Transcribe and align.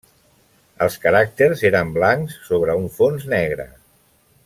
Els 0.85 0.95
caràcters 1.03 1.61
eren 1.71 1.91
blancs 1.99 2.39
sobre 2.49 2.79
un 2.83 2.91
fons 2.99 3.29
negre. 3.37 3.71